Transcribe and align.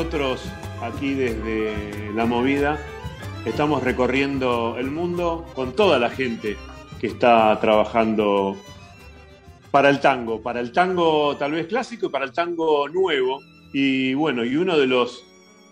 nosotros 0.00 0.40
aquí 0.80 1.12
desde 1.12 2.10
La 2.14 2.24
Movida 2.24 2.78
estamos 3.44 3.82
recorriendo 3.82 4.76
el 4.78 4.90
mundo 4.90 5.44
con 5.54 5.76
toda 5.76 5.98
la 5.98 6.08
gente 6.08 6.56
que 6.98 7.08
está 7.08 7.60
trabajando 7.60 8.56
para 9.70 9.90
el 9.90 10.00
tango, 10.00 10.40
para 10.40 10.60
el 10.60 10.72
tango 10.72 11.36
tal 11.36 11.52
vez 11.52 11.66
clásico 11.66 12.06
y 12.06 12.08
para 12.08 12.24
el 12.24 12.32
tango 12.32 12.88
nuevo. 12.88 13.40
Y 13.74 14.14
bueno, 14.14 14.42
y 14.42 14.56
uno 14.56 14.78
de 14.78 14.86
los 14.86 15.22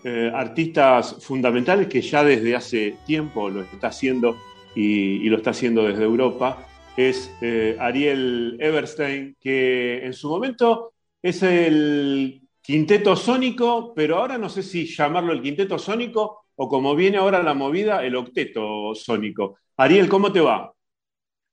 eh, 0.03 0.31
artistas 0.31 1.15
fundamentales 1.21 1.87
que 1.87 2.03
ya 2.03 2.23
desde 2.23 2.55
hace 2.55 2.97
tiempo 3.07 3.49
lo 3.49 3.63
está 3.63 3.87
haciendo 3.87 4.37
y, 4.75 5.27
lo 5.27 5.37
está 5.37 5.49
haciendo 5.49 5.85
desde 5.85 6.03
Europa 6.03 6.67
es 6.95 7.35
eh, 7.41 7.75
Ariel 7.79 8.57
Everstein, 8.59 9.35
que 9.41 10.05
en 10.05 10.13
su 10.13 10.29
momento 10.29 10.93
es 11.23 11.41
el 11.41 12.43
quinteto 12.69 13.15
sónico, 13.15 13.95
pero 13.95 14.17
ahora 14.17 14.37
no 14.37 14.47
sé 14.47 14.61
si 14.61 14.85
llamarlo 14.85 15.33
el 15.33 15.41
quinteto 15.41 15.79
sónico 15.79 16.45
o 16.55 16.69
como 16.69 16.95
viene 16.95 17.17
ahora 17.17 17.41
la 17.41 17.55
movida, 17.55 18.05
el 18.05 18.15
octeto 18.15 18.93
sónico. 18.93 19.57
Ariel, 19.77 20.07
¿cómo 20.07 20.31
te 20.31 20.39
va? 20.39 20.71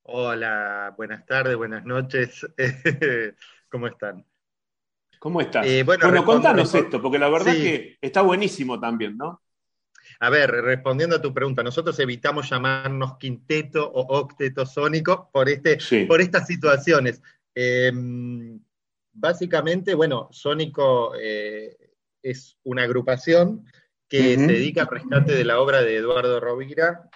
Hola, 0.02 0.92
buenas 0.94 1.24
tardes, 1.24 1.56
buenas 1.56 1.86
noches. 1.86 2.46
¿Cómo 3.70 3.86
están? 3.86 4.26
¿Cómo 5.18 5.40
estás? 5.40 5.66
Eh, 5.66 5.84
bueno, 5.84 6.22
contanos 6.22 6.74
esto, 6.74 7.00
porque 7.00 7.18
la 7.18 7.30
verdad 7.30 7.56
es 7.56 7.62
que 7.62 7.98
está 8.02 8.20
buenísimo 8.20 8.78
también, 8.78 9.16
¿no? 9.16 9.40
A 10.20 10.28
ver, 10.28 10.50
respondiendo 10.50 11.16
a 11.16 11.22
tu 11.22 11.32
pregunta, 11.32 11.62
nosotros 11.62 11.98
evitamos 11.98 12.50
llamarnos 12.50 13.16
quinteto 13.16 13.90
o 13.90 14.18
octeto 14.18 14.66
sónico 14.66 15.30
por, 15.32 15.48
este, 15.48 15.78
por 16.06 16.20
estas 16.20 16.46
situaciones. 16.46 17.22
Em, 17.54 18.60
básicamente, 19.16 19.94
bueno, 19.94 20.28
Sónico 20.30 21.14
eh, 21.18 21.76
es 22.22 22.58
una 22.64 22.82
agrupación 22.82 23.64
que 24.08 24.36
se 24.36 24.46
dedica 24.46 24.82
al 24.82 24.88
rescate 24.88 25.32
de 25.32 25.44
la 25.44 25.60
obra 25.60 25.82
de 25.82 25.96
Eduardo 25.96 26.38
Rovira, 26.38 27.08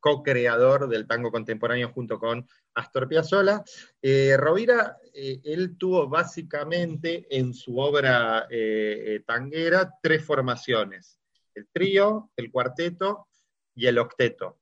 co-creador 0.00 0.88
del 0.88 1.06
tango 1.06 1.30
contemporáneo 1.30 1.90
junto 1.92 2.18
con 2.18 2.46
Astor 2.74 3.08
Piazzolla. 3.08 3.64
Eh, 4.02 4.36
Rovira, 4.36 4.98
eh, 5.14 5.40
él 5.44 5.76
tuvo 5.78 6.08
básicamente 6.08 7.26
en 7.30 7.54
su 7.54 7.78
obra 7.78 8.46
eh, 8.50 9.22
tanguera 9.26 9.90
tres 10.02 10.24
formaciones, 10.24 11.18
el 11.54 11.66
trío, 11.72 12.30
el 12.36 12.50
cuarteto 12.50 13.26
y 13.74 13.86
el 13.86 13.98
octeto. 13.98 14.58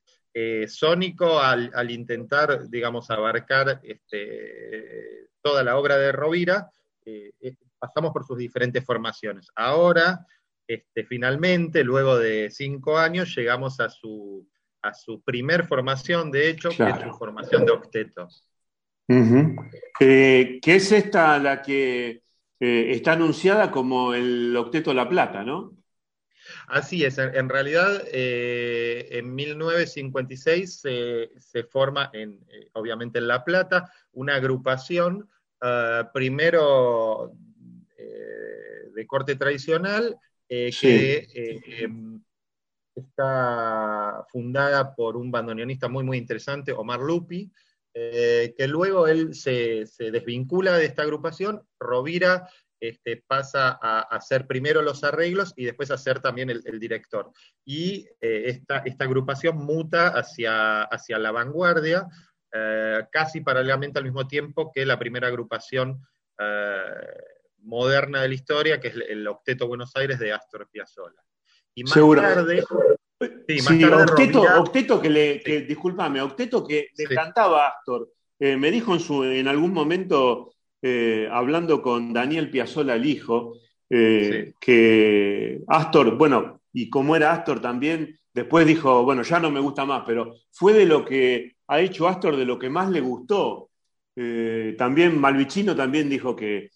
Sónico, 0.66 1.38
al, 1.38 1.90
intentar, 1.90 2.68
digamos, 2.68 3.10
abarcar 3.10 3.80
este, 3.82 5.28
toda 5.40 5.62
la 5.62 5.76
obra 5.78 5.96
de 5.96 6.10
Rovira, 6.10 6.70
pasamos 7.78 8.12
por 8.12 8.26
sus 8.26 8.38
diferentes 8.38 8.84
formaciones. 8.84 9.48
Ahora, 9.54 10.26
este, 10.66 11.04
finalmente, 11.04 11.84
luego 11.84 12.18
de 12.18 12.50
cinco 12.50 12.98
años, 12.98 13.34
llegamos 13.36 13.78
a 13.78 13.88
su 13.88 14.48
a 14.84 14.92
su 14.92 15.22
primer 15.22 15.66
formación, 15.66 16.30
de 16.30 16.50
hecho, 16.50 16.68
que 16.68 16.88
es 16.88 17.00
su 17.00 17.10
formación 17.16 17.64
de 17.64 17.72
octeto. 17.72 18.28
Eh, 19.08 20.58
que 20.62 20.74
es 20.74 20.92
esta 20.92 21.38
la 21.38 21.62
que 21.62 22.22
eh, 22.60 22.90
está 22.90 23.12
anunciada 23.12 23.70
como 23.70 24.14
el 24.14 24.54
octeto 24.56 24.92
La 24.92 25.08
Plata, 25.08 25.42
¿no? 25.42 25.72
Así 26.66 27.04
es, 27.04 27.18
en, 27.18 27.48
realidad 27.48 28.02
eh, 28.10 29.08
en 29.10 29.34
1956 29.34 30.80
se 30.80 31.64
forma, 31.64 32.10
en, 32.12 32.44
obviamente 32.72 33.18
en 33.18 33.28
La 33.28 33.44
Plata, 33.44 33.92
una 34.12 34.36
agrupación, 34.36 35.28
primero 36.12 37.32
de 38.94 39.06
corte 39.06 39.36
tradicional, 39.36 40.16
que 40.48 41.28
em, 41.80 42.22
está 42.94 44.24
fundada 44.30 44.94
por 44.94 45.16
un 45.16 45.30
bandoneonista 45.30 45.88
muy, 45.88 46.04
muy 46.04 46.18
interesante, 46.18 46.72
Omar 46.72 47.00
Lupi, 47.00 47.50
eh, 47.96 48.54
que 48.56 48.66
luego 48.66 49.06
él 49.06 49.34
se, 49.34 49.84
desvincula 49.98 50.76
de 50.76 50.86
esta 50.86 51.02
agrupación, 51.02 51.62
Rovira 51.78 52.48
este, 52.88 53.22
pasa 53.26 53.78
a 53.80 54.00
hacer 54.00 54.46
primero 54.46 54.82
los 54.82 55.04
arreglos 55.04 55.52
y 55.56 55.64
después 55.64 55.90
a 55.90 55.98
ser 55.98 56.20
también 56.20 56.50
el, 56.50 56.80
director. 56.80 57.30
Y 57.64 58.06
eh, 58.20 58.44
esta, 58.46 58.78
esta, 58.78 59.04
agrupación 59.04 59.56
muta 59.56 60.08
hacia, 60.08 60.82
hacia 60.82 61.18
la 61.18 61.32
vanguardia, 61.32 62.06
eh, 62.52 63.04
casi 63.10 63.40
paralelamente 63.40 63.98
al 63.98 64.04
mismo 64.04 64.26
tiempo 64.26 64.70
que 64.72 64.86
la 64.86 64.98
primera 64.98 65.28
agrupación 65.28 66.00
moderna 67.58 68.22
de 68.22 68.28
la 68.28 68.34
historia, 68.34 68.80
que 68.80 68.88
es 68.88 68.94
el 68.96 69.26
Octeto 69.28 69.68
Buenos 69.68 69.94
Aires 69.94 70.18
de 70.18 70.32
Astor 70.32 70.68
Piazzolla. 70.68 71.22
Y 71.74 71.84
más 71.84 71.94
tarde. 71.94 72.64
Sí, 73.48 73.84
Octeto, 73.84 75.00
que 75.00 75.10
le. 75.10 75.40
Que, 75.40 75.76
Octeto 76.22 76.66
que 76.66 76.88
le 76.96 77.14
cantaba 77.14 77.66
a 77.66 77.68
Astor. 77.70 78.10
Eh, 78.38 78.56
me 78.56 78.70
dijo 78.70 78.92
en, 78.92 79.00
su, 79.00 79.24
en 79.24 79.48
algún 79.48 79.72
momento, 79.72 80.53
eh, 80.86 81.26
hablando 81.32 81.80
con 81.80 82.12
Daniel 82.12 82.50
Piazzolla, 82.50 82.94
el 82.94 83.06
hijo, 83.06 83.54
eh, 83.88 84.52
que 84.60 85.62
Astor, 85.66 86.18
bueno, 86.18 86.60
y 86.74 86.90
como 86.90 87.16
era 87.16 87.32
Astor 87.32 87.62
también, 87.62 88.18
después 88.34 88.66
dijo, 88.66 89.02
bueno, 89.02 89.22
ya 89.22 89.40
no 89.40 89.50
me 89.50 89.60
gusta 89.60 89.86
más, 89.86 90.02
pero 90.06 90.34
fue 90.52 90.74
de 90.74 90.84
lo 90.84 91.02
que 91.02 91.56
ha 91.68 91.80
hecho 91.80 92.06
Astor, 92.06 92.36
de 92.36 92.44
lo 92.44 92.58
que 92.58 92.68
más 92.68 92.90
le 92.90 93.00
gustó. 93.00 93.70
también 94.76 95.18
Malvicino 95.18 95.74
también 95.74 96.10
dijo 96.10 96.36
que 96.36 96.68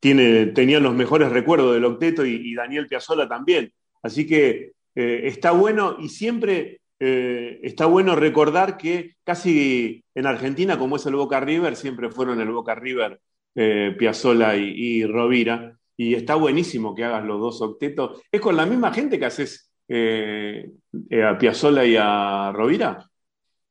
tenía 0.00 0.80
los 0.80 0.94
mejores 0.94 1.30
recuerdos 1.30 1.74
del 1.74 1.84
octeto 1.84 2.24
y, 2.24 2.54
Daniel 2.54 2.86
Piazzolla 2.86 3.28
también. 3.28 3.70
Así 4.02 4.26
que 4.26 4.72
eh, 4.94 5.20
está 5.24 5.50
bueno 5.50 5.96
y 6.00 6.08
siempre 6.08 6.80
eh, 7.00 7.60
está 7.62 7.86
bueno 7.86 8.16
recordar 8.16 8.76
que 8.76 9.16
casi 9.24 10.04
en 10.14 10.26
Argentina, 10.26 10.78
como 10.78 10.96
es 10.96 11.06
el 11.06 11.14
Boca 11.16 11.40
River, 11.40 11.76
siempre 11.76 12.10
fueron 12.10 12.40
el 12.40 12.50
Boca 12.50 12.74
River 12.74 13.20
eh, 13.54 13.94
Piazzolla 13.98 14.56
y, 14.56 15.04
Rovira. 15.04 15.78
Y 15.96 16.14
está 16.14 16.34
buenísimo 16.34 16.94
que 16.94 17.04
hagas 17.04 17.24
los 17.24 17.40
dos 17.40 17.62
octetos. 17.62 18.20
¿Es 18.30 18.40
con 18.40 18.56
la 18.56 18.66
misma 18.66 18.92
gente 18.92 19.18
que 19.18 19.26
haces 19.26 19.70
a 19.88 21.38
Piazzolla 21.38 21.84
y 21.84 21.96
a 21.96 22.52
Rovira? 22.52 23.08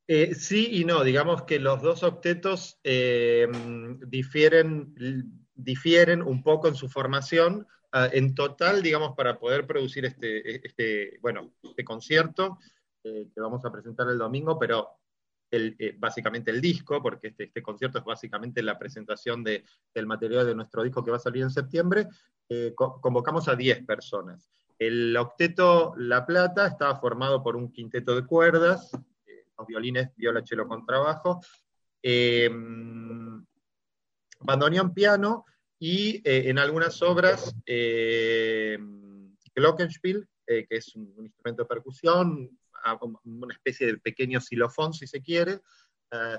sí 0.08 0.68
y 0.72 0.86
no, 0.86 1.04
digamos 1.04 1.44
que 1.44 1.60
los 1.60 1.82
dos 1.82 2.04
octetos 2.04 2.80
difieren 4.08 4.94
difieren 5.56 6.22
un 6.22 6.44
poco 6.44 6.68
en 6.68 6.76
su 6.76 6.90
formación. 6.90 7.68
Ah, 7.92 8.10
en 8.12 8.34
total, 8.34 8.82
digamos, 8.82 9.16
para 9.16 9.38
poder 9.38 9.68
producir 9.68 10.06
este, 10.06 10.66
este 10.66 11.20
bueno, 11.22 11.54
este 11.62 11.84
concierto 11.84 12.58
eh, 13.04 13.30
que 13.34 13.42
vamos 13.42 13.64
a 13.66 13.72
presentar 13.72 14.08
el 14.10 14.18
domingo, 14.18 14.58
pero 14.58 14.90
el, 15.52 15.76
eh, 15.80 15.96
básicamente 15.98 16.52
el 16.52 16.62
disco, 16.62 17.02
porque 17.02 17.28
este, 17.28 17.46
este 17.46 17.62
concierto 17.62 18.00
es 18.00 18.06
básicamente 18.06 18.64
la 18.64 18.78
presentación 18.78 19.44
de, 19.44 19.64
del 19.94 20.08
material 20.08 20.46
de 20.46 20.56
nuestro 20.56 20.84
disco 20.84 21.04
que 21.04 21.12
va 21.12 21.18
a 21.18 21.20
salir 21.20 21.44
en 21.44 21.52
septiembre, 21.52 22.08
eh, 22.50 22.74
convocamos 22.76 23.48
a 23.48 23.56
10 23.56 23.86
personas. 23.86 24.50
El 24.78 25.16
octeto 25.16 25.94
La 25.98 26.26
Plata 26.26 26.68
estaba 26.68 27.00
formado 27.00 27.44
por 27.44 27.56
un 27.56 27.72
quinteto 27.72 28.16
de 28.16 28.26
cuerdas, 28.26 28.92
los 29.58 29.68
violines, 29.68 30.10
viola, 30.16 30.44
cello, 30.44 30.68
contrabajo, 30.68 31.40
bandoneón 34.44 34.94
piano 34.94 35.46
y 35.80 36.22
eh, 36.24 36.50
en 36.50 36.60
algunas 36.60 37.02
obras 37.02 37.54
eh, 37.66 38.78
glockenspiel, 39.54 40.28
eh, 40.48 40.66
que 40.70 40.78
es 40.78 40.96
un, 40.96 41.14
instrumento 41.26 41.64
de 41.64 41.68
percusión, 41.68 42.58
una 43.24 43.54
especie 43.54 43.88
de 43.88 43.98
pequeño 43.98 44.40
xilofón 44.42 44.94
si 44.94 45.08
se 45.08 45.22
quiere. 45.22 45.62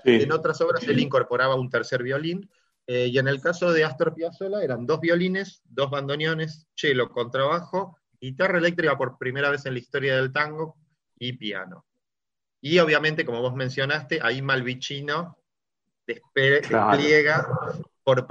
En 0.05 0.31
otras 0.33 0.61
obras 0.61 0.87
él 0.87 1.01
incorporaba 1.01 1.55
un 1.57 1.71
tercer 1.71 2.03
violín. 2.03 2.49
y 2.87 3.19
en 3.19 3.29
el 3.29 3.41
caso 3.41 3.73
de 3.73 3.85
Astor 3.85 4.15
Piazzolla 4.15 4.63
eran 4.63 4.87
dos 4.87 5.01
violines, 5.01 5.63
dos 5.65 5.91
bandoneones, 5.91 6.69
cello, 6.75 7.11
contrabajo, 7.11 7.99
guitarra 8.21 8.59
eléctrica 8.59 8.97
por 8.97 9.19
primera 9.19 9.51
vez 9.51 9.67
en 9.67 9.75
la 9.75 9.81
historia 9.81 10.17
del 10.17 10.33
tango 10.33 10.77
y 11.19 11.33
piano. 11.33 11.85
Y 12.61 12.79
obviamente, 12.79 13.25
como 13.25 13.43
vos 13.43 13.55
mencionaste, 13.55 14.21
ahí 14.23 14.41
Malvicino 14.41 15.37
despliega 16.07 17.47
por, 18.03 18.27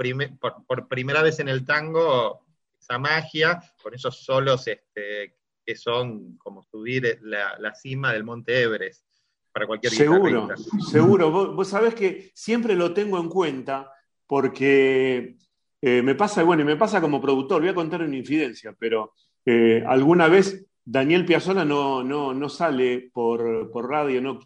por, 0.66 0.88
primera 0.88 1.22
vez 1.22 1.38
en 1.40 1.48
el 1.48 1.64
tango 1.64 2.44
esa 2.78 2.98
magia, 2.98 3.60
con 3.82 3.94
esos 3.94 4.24
solos 4.24 4.66
este, 4.66 5.36
que 5.64 5.76
son 5.76 6.36
como 6.38 6.62
subir 6.62 7.18
la, 7.22 7.74
cima 7.74 8.12
del 8.12 8.24
Monte 8.24 8.62
Everest 8.62 9.04
para 9.52 9.66
cualquier 9.66 9.92
Seguro, 9.92 10.48
seguro. 10.90 11.30
Vos, 11.30 11.68
sabés 11.68 11.94
que 11.94 12.32
siempre 12.34 12.74
lo 12.74 12.92
tengo 12.92 13.18
en 13.18 13.28
cuenta 13.28 13.90
porque 14.26 15.36
eh, 15.80 16.02
me 16.02 16.14
pasa, 16.14 16.42
bueno, 16.42 16.62
y 16.62 16.66
me 16.66 16.76
pasa 16.76 17.00
como 17.00 17.20
productor, 17.20 17.60
voy 17.60 17.70
a 17.70 17.74
contar 17.74 18.02
una 18.02 18.16
infidencia, 18.16 18.74
pero 18.78 19.12
eh, 19.46 19.84
alguna 19.86 20.28
vez 20.28 20.66
Daniel 20.84 21.24
Piazzolla 21.24 21.64
no, 21.64 22.02
no, 22.02 22.34
no 22.34 22.48
sale 22.48 23.10
por, 23.12 23.70
por 23.70 23.88
radio, 23.88 24.20
no, 24.20 24.40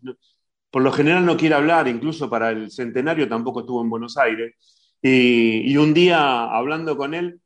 por 0.70 0.82
lo 0.82 0.92
general 0.92 1.24
no 1.24 1.36
quiere 1.36 1.54
hablar, 1.54 1.88
incluso 1.88 2.28
para 2.28 2.50
el 2.50 2.70
centenario 2.70 3.28
tampoco 3.28 3.60
estuvo 3.60 3.82
en 3.82 3.90
Buenos 3.90 4.16
Aires. 4.16 4.54
Y, 5.00 5.76
un 5.76 5.94
día, 5.94 6.44
hablando 6.44 6.96
con 6.96 7.14
él, 7.14 7.40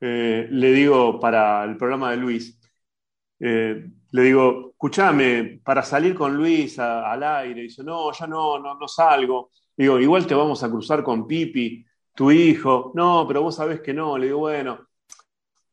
eh, 0.00 0.48
le 0.50 0.72
digo 0.72 1.20
para 1.20 1.64
el 1.64 1.76
programa 1.76 2.10
de 2.10 2.16
Luis, 2.16 2.58
eh, 3.40 3.86
le 4.10 4.22
digo, 4.22 4.70
escúchame, 4.70 5.60
para 5.62 5.82
salir 5.82 6.14
con 6.14 6.36
Luis 6.36 6.78
al 6.78 7.22
aire, 7.22 7.62
dice, 7.62 7.82
no, 7.84 8.12
ya 8.12 8.26
no, 8.26 8.58
no, 8.58 8.88
salgo. 8.88 9.50
Digo, 9.76 9.98
igual 9.98 10.26
te 10.26 10.34
vamos 10.34 10.62
a 10.62 10.70
cruzar 10.70 11.02
con 11.02 11.26
Pipi, 11.26 11.84
tu 12.14 12.30
hijo. 12.30 12.92
No, 12.94 13.24
pero 13.28 13.42
vos 13.42 13.56
sabés 13.56 13.80
que 13.80 13.92
no. 13.92 14.16
Le 14.16 14.26
digo, 14.26 14.38
bueno, 14.38 14.86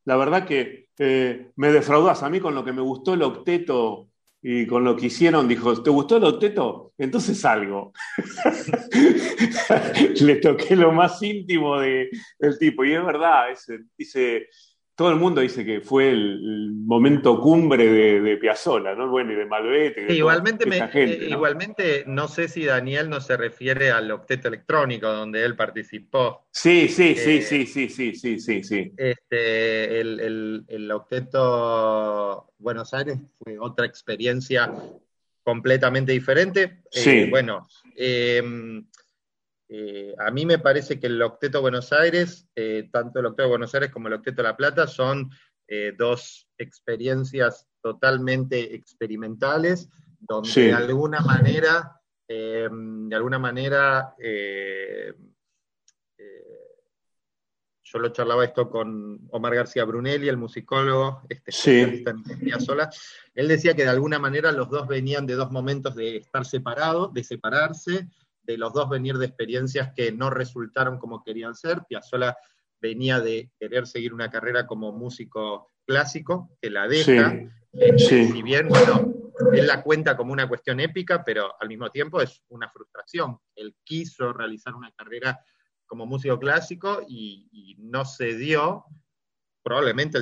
la 0.04 0.16
verdad 0.16 0.46
que 0.46 0.88
eh, 0.98 1.50
me 1.56 1.72
defraudás 1.72 2.22
a 2.22 2.30
mí 2.30 2.40
con 2.40 2.54
lo 2.54 2.64
que 2.64 2.72
me 2.72 2.82
gustó 2.82 3.14
el 3.14 3.22
octeto 3.22 4.08
y 4.46 4.66
con 4.66 4.84
lo 4.84 4.94
que 4.94 5.06
hicieron, 5.06 5.48
dijo, 5.48 5.82
¿te 5.82 5.88
gustó 5.88 6.18
el 6.18 6.24
octeto? 6.24 6.92
Entonces 6.98 7.40
salgo. 7.40 7.94
Le 10.20 10.36
toqué 10.36 10.76
lo 10.76 10.92
más 10.92 11.22
íntimo 11.22 11.78
de, 11.78 12.10
del 12.38 12.58
tipo, 12.58 12.84
y 12.84 12.92
es 12.92 13.02
verdad, 13.02 13.46
dice, 13.96 14.48
todo 14.96 15.10
el 15.10 15.16
mundo 15.16 15.40
dice 15.40 15.64
que 15.64 15.80
fue 15.80 16.10
el, 16.10 16.72
momento 16.84 17.40
cumbre 17.40 17.88
de, 17.88 18.20
de 18.20 18.36
Piazzolla, 18.36 18.94
¿no? 18.94 19.08
Bueno, 19.08 19.32
y 19.32 19.36
de 19.36 19.46
Malvete. 19.46 20.12
igualmente, 20.12 20.66
eh, 20.70 21.18
¿no? 21.22 21.36
igualmente, 21.36 22.04
no 22.06 22.28
sé 22.28 22.46
si 22.46 22.64
Daniel 22.66 23.08
no 23.08 23.22
se 23.22 23.38
refiere 23.38 23.90
al 23.90 24.10
octeto 24.10 24.48
electrónico 24.48 25.10
donde 25.10 25.44
él 25.44 25.56
participó. 25.56 26.46
Sí, 26.50 26.88
sí, 26.88 27.14
sí, 27.14 27.38
eh, 27.38 27.42
sí, 27.42 27.66
sí, 27.66 27.88
sí, 27.88 28.14
sí, 28.14 28.38
sí, 28.38 28.62
sí. 28.62 28.92
Este, 28.98 30.00
el, 30.00 30.64
el, 30.68 30.90
octeto 30.90 32.52
Buenos 32.58 32.92
Aires 32.92 33.18
fue 33.42 33.58
otra 33.58 33.86
experiencia 33.86 34.70
completamente 35.42 36.12
diferente. 36.12 36.82
Eh, 36.92 37.00
sí. 37.00 37.24
bueno, 37.30 37.66
em, 37.96 38.84
eh, 39.76 40.14
a 40.18 40.30
mí 40.30 40.46
me 40.46 40.60
parece 40.60 41.00
que 41.00 41.08
el 41.08 41.20
Octeto 41.20 41.60
Buenos 41.60 41.92
Aires, 41.92 42.48
eh, 42.54 42.88
tanto 42.92 43.18
el 43.18 43.26
Octeto 43.26 43.48
Buenos 43.48 43.74
Aires 43.74 43.90
como 43.90 44.06
el 44.06 44.14
Octeto 44.14 44.40
La 44.40 44.56
Plata, 44.56 44.86
son 44.86 45.30
eh, 45.66 45.92
dos 45.98 46.48
experiencias 46.56 47.66
totalmente 47.82 48.76
experimentales, 48.76 49.88
donde 50.20 50.66
de 50.66 50.72
alguna 50.72 51.20
manera, 51.22 52.00
de 52.28 53.14
alguna 53.14 53.40
manera, 53.40 54.14
yo 57.82 57.98
lo 57.98 58.08
charlaba 58.10 58.44
esto 58.44 58.70
con 58.70 59.26
Omar 59.30 59.56
García 59.56 59.84
Brunelli, 59.84 60.28
el 60.28 60.36
musicólogo, 60.36 61.22
este 61.28 61.50
especialista 61.50 62.12
en 62.12 62.60
sola. 62.60 62.90
Él 63.34 63.48
decía 63.48 63.74
que 63.74 63.82
de 63.82 63.90
alguna 63.90 64.20
manera 64.20 64.52
los 64.52 64.70
dos 64.70 64.86
venían 64.86 65.26
de 65.26 65.34
dos 65.34 65.50
momentos 65.50 65.96
de 65.96 66.18
estar 66.18 66.46
separados, 66.46 67.12
de 67.12 67.24
separarse, 67.24 68.08
de 68.44 68.58
los 68.58 68.72
dos 68.72 68.88
venir 68.88 69.16
de 69.18 69.26
experiencias 69.26 69.92
que 69.94 70.12
no 70.12 70.30
resultaron 70.30 70.98
como 70.98 71.22
querían 71.22 71.54
ser. 71.54 71.82
Piazzolla 71.88 72.36
venía 72.80 73.20
de 73.20 73.50
querer 73.58 73.86
seguir 73.86 74.12
una 74.12 74.30
carrera 74.30 74.66
como 74.66 74.92
músico 74.92 75.72
clásico, 75.86 76.56
que 76.60 76.70
la 76.70 76.86
deja. 76.86 77.34
Eh, 77.72 77.98
si 77.98 78.42
bien, 78.42 78.68
bueno, 78.68 79.12
él 79.52 79.66
la 79.66 79.82
cuenta 79.82 80.16
como 80.16 80.32
una 80.32 80.48
cuestión 80.48 80.80
épica, 80.80 81.24
pero 81.24 81.54
al 81.60 81.68
mismo 81.68 81.90
tiempo 81.90 82.20
es 82.20 82.42
una 82.48 82.68
frustración. 82.70 83.38
Él 83.54 83.74
quiso 83.82 84.32
realizar 84.32 84.74
una 84.74 84.92
carrera 84.92 85.40
como 85.86 86.06
músico 86.06 86.38
clásico 86.38 87.02
y, 87.06 87.76
no 87.78 88.04
se 88.04 88.36
dio. 88.36 88.84
Probablemente, 89.62 90.18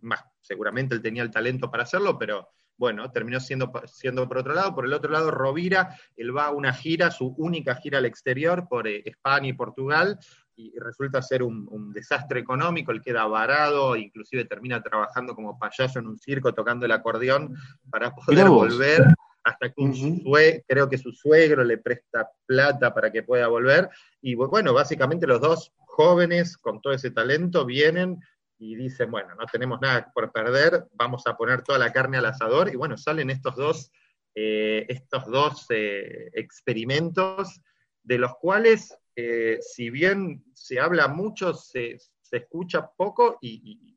más, 0.00 0.24
seguramente 0.40 0.94
él 0.94 1.02
tenía 1.02 1.22
el 1.22 1.30
talento 1.30 1.70
para 1.70 1.82
hacerlo, 1.82 2.18
pero 2.18 2.48
bueno, 2.76 3.10
terminó 3.10 3.40
siendo, 3.40 3.72
siendo 3.86 4.28
por 4.28 4.38
otro 4.38 4.54
lado. 4.54 4.74
Por 4.74 4.84
el 4.84 4.92
otro 4.92 5.10
lado, 5.10 5.30
Rovira, 5.30 5.96
él 6.16 6.36
va 6.36 6.46
a 6.46 6.50
una 6.50 6.72
gira, 6.72 7.10
su 7.10 7.34
única 7.38 7.74
gira 7.76 7.98
al 7.98 8.04
exterior 8.04 8.68
por 8.68 8.86
eh, 8.86 9.02
España 9.04 9.48
y 9.48 9.52
Portugal, 9.54 10.18
y 10.56 10.72
resulta 10.78 11.20
ser 11.20 11.42
un, 11.42 11.92
desastre 11.92 12.40
económico, 12.40 12.90
él 12.90 13.02
queda 13.02 13.26
varado, 13.26 13.94
inclusive 13.94 14.46
termina 14.46 14.82
trabajando 14.82 15.34
como 15.34 15.58
payaso 15.58 15.98
en 15.98 16.06
un 16.06 16.18
circo 16.18 16.54
tocando 16.54 16.86
el 16.86 16.92
acordeón 16.92 17.54
para 17.90 18.14
poder 18.14 18.48
volver, 18.48 19.04
hasta 19.44 19.70
que 19.70 20.64
creo 20.66 20.88
que 20.88 20.98
su 20.98 21.12
suegro 21.12 21.62
le 21.62 21.78
presta 21.78 22.30
plata 22.46 22.92
para 22.94 23.12
que 23.12 23.22
pueda 23.22 23.48
volver, 23.48 23.90
y 24.22 24.34
bueno, 24.34 24.72
básicamente 24.72 25.26
los 25.26 25.40
dos 25.42 25.72
jóvenes 25.76 26.56
con 26.56 26.80
todo 26.80 26.94
ese 26.94 27.10
talento 27.10 27.66
vienen 27.66 28.18
y 28.58 28.74
dicen, 28.74 29.10
bueno, 29.10 29.34
no 29.34 29.46
tenemos 29.46 29.80
nada 29.80 30.10
por 30.14 30.32
perder, 30.32 30.86
vamos 30.92 31.26
a 31.26 31.36
poner 31.36 31.62
toda 31.62 31.78
la 31.78 31.92
carne 31.92 32.16
al 32.16 32.26
asador, 32.26 32.68
y 32.72 32.76
bueno, 32.76 32.96
salen 32.96 33.30
estos 33.30 33.56
dos, 33.56 33.92
eh, 34.34 34.86
estos 34.88 35.26
dos 35.26 35.66
eh, 35.70 36.30
experimentos, 36.32 37.60
de 38.02 38.18
los 38.18 38.36
cuales, 38.36 38.96
eh, 39.14 39.58
si 39.60 39.90
bien 39.90 40.44
se 40.54 40.80
habla 40.80 41.08
mucho, 41.08 41.52
se, 41.54 41.98
escucha 42.30 42.90
poco 42.96 43.38
y, 43.40 43.94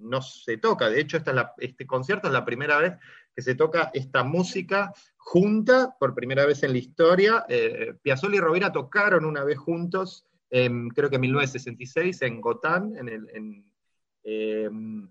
no 0.00 0.22
se 0.22 0.56
toca. 0.56 0.88
De 0.88 0.98
hecho, 0.98 1.18
esta 1.18 1.54
este 1.58 1.86
concierto 1.86 2.28
es 2.28 2.32
la 2.32 2.44
primera 2.44 2.78
vez 2.78 2.94
que 3.36 3.42
se 3.42 3.54
toca 3.54 3.90
esta 3.92 4.24
música 4.24 4.94
junta, 5.18 5.94
por 6.00 6.14
primera 6.14 6.46
vez 6.46 6.62
en 6.62 6.72
la 6.72 6.78
historia. 6.78 7.44
Piazzolla 8.00 8.36
y 8.36 8.40
Rovira 8.40 8.72
tocaron 8.72 9.26
una 9.26 9.44
vez 9.44 9.58
juntos, 9.58 10.26
creo 10.48 11.10
que 11.10 11.16
en 11.16 11.20
1966, 11.20 12.22
en 12.22 12.40
Gotán, 12.40 12.96
en 12.96 13.08
el... 13.10 13.28
En, 13.34 13.69
Em, 14.22 15.08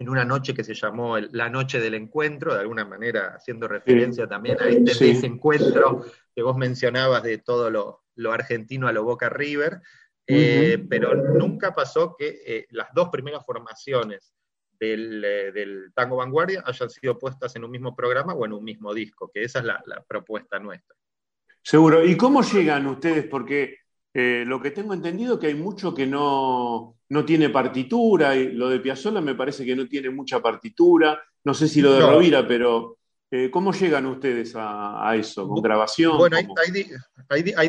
en 0.00 0.08
una 0.08 0.24
noche 0.24 0.54
que 0.54 0.64
se 0.64 0.74
llamó 0.74 1.18
La 1.18 1.50
Noche 1.50 1.78
del 1.78 1.94
Encuentro, 1.94 2.54
de 2.54 2.60
alguna 2.60 2.86
manera 2.86 3.34
haciendo 3.36 3.68
referencia 3.68 4.26
también 4.26 4.56
a 4.60 4.68
este 4.68 5.04
desencuentro 5.04 6.04
que 6.34 6.42
vos 6.42 6.56
mencionabas 6.56 7.22
de 7.22 7.38
todo 7.38 7.70
lo, 7.70 8.32
argentino 8.32 8.88
a 8.88 8.92
lo 8.92 9.04
Boca 9.04 9.28
River, 9.28 9.82
eh, 10.26 10.82
pero 10.88 11.14
nunca 11.14 11.74
pasó 11.74 12.16
que 12.16 12.40
eh, 12.46 12.66
las 12.70 12.88
dos 12.94 13.10
primeras 13.10 13.44
formaciones 13.44 14.32
del, 14.78 15.22
eh, 15.22 15.52
del, 15.52 15.92
tango 15.94 16.16
vanguardia 16.16 16.62
hayan 16.64 16.88
sido 16.88 17.18
puestas 17.18 17.54
en 17.56 17.64
un 17.64 17.70
mismo 17.70 17.94
programa 17.94 18.32
o 18.32 18.46
en 18.46 18.54
un 18.54 18.64
mismo 18.64 18.94
disco, 18.94 19.30
que 19.32 19.42
esa 19.42 19.58
es 19.58 19.66
la, 19.66 19.82
la 19.84 20.02
propuesta 20.02 20.58
nuestra. 20.58 20.96
Seguro. 21.62 22.02
¿Y 22.02 22.16
cómo 22.16 22.42
llegan 22.42 22.86
ustedes? 22.86 23.26
Porque 23.26 23.76
eh, 24.12 24.44
lo 24.44 24.60
que 24.60 24.72
tengo 24.72 24.92
entendido 24.92 25.34
es 25.34 25.40
que 25.40 25.46
hay 25.48 25.54
mucho 25.54 25.94
que 25.94 26.06
no, 26.06 26.96
tiene 27.26 27.48
partitura, 27.48 28.34
y 28.34 28.52
lo 28.52 28.68
de 28.68 28.80
Piazzolla 28.80 29.20
me 29.20 29.36
parece 29.36 29.64
que 29.64 29.76
no 29.76 29.86
tiene 29.86 30.10
mucha 30.10 30.40
partitura, 30.40 31.22
no 31.44 31.54
sé 31.54 31.68
si 31.68 31.80
lo 31.80 31.92
de 31.92 32.00
Rovira, 32.00 32.46
pero 32.46 32.98
eh, 33.30 33.50
¿cómo 33.50 33.72
llegan 33.72 34.06
ustedes 34.06 34.54
a, 34.56 35.14
eso? 35.16 35.46
¿Con 35.46 35.62
grabación? 35.62 36.18
Bueno, 36.18 36.36
hay, 36.36 37.54
hay, 37.56 37.68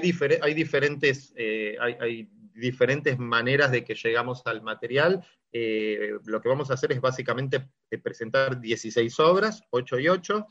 diferentes, 0.53 1.33
eh, 1.35 1.77
hay, 1.79 2.27
diferentes 2.55 3.17
maneras 3.19 3.71
de 3.71 3.83
que 3.83 3.93
llegamos 3.93 4.41
al 4.45 4.63
material. 4.63 5.23
lo 5.51 6.41
que 6.41 6.49
vamos 6.49 6.71
a 6.71 6.73
hacer 6.73 6.91
es 6.91 7.01
básicamente 7.01 7.69
presentar 8.01 8.59
16 8.59 9.19
obras, 9.19 9.63
8 9.69 9.99
y 9.99 10.09
8, 10.09 10.47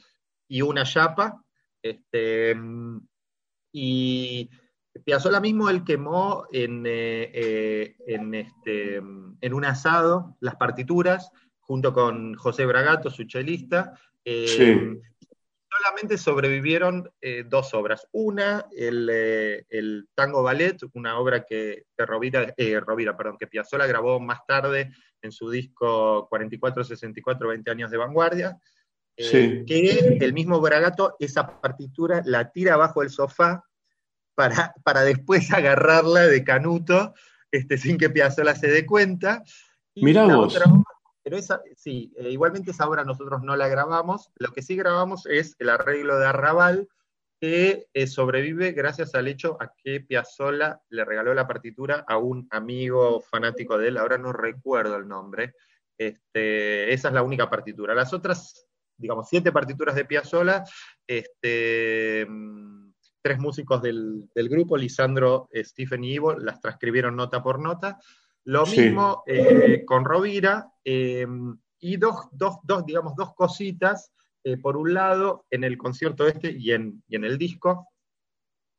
y 0.48 0.62
una 0.62 0.84
chapa. 0.84 1.44
Este, 1.82 2.54
y 3.72 4.50
Piazzolla 5.04 5.40
mismo 5.40 5.70
él 5.70 5.84
quemó 5.84 6.46
en, 6.50 6.84
eh, 6.86 7.30
eh, 7.32 7.96
en, 8.06 8.34
este, 8.34 8.96
en, 8.96 9.54
un 9.54 9.64
asado 9.64 10.36
las 10.40 10.56
partituras 10.56 11.30
junto 11.60 11.92
con 11.92 12.34
José 12.34 12.66
Bragato, 12.66 13.10
su 13.10 13.24
chelista. 13.24 13.94
Eh, 14.24 14.96
solamente 15.70 16.18
sobrevivieron 16.18 17.08
dos 17.46 17.72
obras. 17.74 18.08
Una, 18.10 18.66
el, 18.72 20.08
Tango 20.14 20.42
Ballet, 20.42 20.76
una 20.94 21.16
obra 21.18 21.44
que, 21.44 21.84
que 21.96 22.06
Rovira, 22.06 22.52
Rovira, 22.84 23.16
perdón, 23.16 23.36
que 23.38 23.46
Piazzolla 23.46 23.86
grabó 23.86 24.18
más 24.18 24.44
tarde 24.46 24.90
en 25.22 25.30
su 25.30 25.48
disco 25.48 26.28
44-64, 26.28 27.48
20 27.48 27.70
años 27.70 27.90
de 27.92 27.96
vanguardia. 27.96 28.58
que 29.16 30.18
el 30.20 30.32
mismo 30.32 30.60
Bragato 30.60 31.14
esa 31.20 31.60
partitura 31.60 32.20
la 32.24 32.50
tira 32.50 32.74
abajo 32.74 33.00
del 33.00 33.10
sofá 33.10 33.64
para, 34.82 35.02
después 35.02 35.50
agarrarla 35.52 36.26
de 36.26 36.44
canuto 36.44 37.14
este, 37.50 37.78
sin 37.78 37.98
que 37.98 38.10
Piazzolla 38.10 38.54
se 38.54 38.68
dé 38.68 38.86
cuenta. 38.86 39.42
Mirá 39.96 40.24
vos. 40.24 40.58
pero 41.22 41.36
esa, 41.36 41.60
sí, 41.76 42.12
eh, 42.16 42.30
igualmente 42.30 42.70
esa 42.70 42.88
obra 42.88 43.04
nosotros 43.04 43.42
no 43.42 43.56
la 43.56 43.68
grabamos, 43.68 44.30
lo 44.36 44.52
que 44.52 44.62
sí 44.62 44.76
grabamos 44.76 45.26
es 45.26 45.56
el 45.58 45.68
arreglo 45.68 46.18
de 46.18 46.26
Arrabal, 46.26 46.88
que 47.40 47.86
eh, 47.94 48.06
sobrevive 48.06 48.72
gracias 48.72 49.14
al 49.14 49.26
hecho 49.26 49.56
a 49.60 49.72
que 49.74 50.00
Piazzolla 50.00 50.80
le 50.90 51.04
regaló 51.04 51.34
la 51.34 51.46
partitura 51.46 52.04
a 52.06 52.18
un 52.18 52.46
amigo 52.50 53.20
fanático 53.22 53.78
de 53.78 53.88
él, 53.88 53.96
ahora 53.96 54.18
no 54.18 54.32
recuerdo 54.32 54.96
el 54.96 55.08
nombre. 55.08 55.54
Este, 55.98 56.92
esa 56.92 57.08
es 57.08 57.14
la 57.14 57.22
única 57.22 57.50
partitura. 57.50 57.94
Las 57.94 58.12
otras, 58.12 58.66
digamos, 58.96 59.28
siete 59.28 59.52
partituras 59.52 59.94
de 59.94 60.04
Piazzolla, 60.04 60.64
este, 61.06 62.26
tres 63.22 63.38
músicos 63.38 63.82
del, 63.82 64.28
grupo, 64.34 64.76
Lisandro, 64.76 65.48
Stephen 65.54 66.04
y 66.04 66.14
Ivo, 66.14 66.34
las 66.34 66.60
transcribieron 66.60 67.16
nota 67.16 67.42
por 67.42 67.60
nota. 67.60 67.98
Lo 68.44 68.64
mismo 68.66 69.22
eh, 69.26 69.84
con 69.84 70.04
Rovira, 70.04 70.70
em, 70.84 71.56
y 71.78 71.96
dos, 71.96 72.28
dos, 72.32 72.56
dos, 72.62 72.84
digamos, 72.86 73.14
dos 73.16 73.34
cositas. 73.34 74.12
Eh, 74.42 74.56
por 74.56 74.76
un 74.76 74.94
lado, 74.94 75.44
en 75.50 75.64
el 75.64 75.76
concierto 75.76 76.26
este 76.26 76.50
y 76.50 76.72
en, 76.72 77.02
y 77.08 77.16
en 77.16 77.24
el 77.24 77.36
disco, 77.36 77.88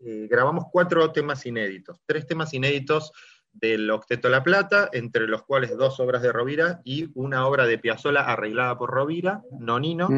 eh, 0.04 0.28
grabamos 0.30 0.66
cuatro 0.72 1.12
temas 1.12 1.46
inéditos. 1.46 2.00
Tres 2.06 2.26
temas 2.26 2.54
inéditos 2.54 3.12
del 3.54 3.90
Octeto 3.92 4.30
La 4.30 4.44
Plata, 4.44 4.90
entre 4.94 5.28
los 5.28 5.44
cuales 5.44 5.78
dos 5.78 6.00
obras 6.00 6.22
de 6.22 6.32
Rovira 6.32 6.82
y 6.84 7.10
una 7.14 7.46
obra 7.46 7.68
de 7.68 7.78
Piazzolla 7.78 8.22
arreglada 8.22 8.78
por 8.78 8.92
Rovira, 8.92 9.44
Nonino, 9.60 10.10